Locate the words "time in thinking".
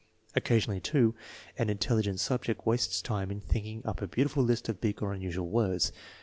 3.03-3.83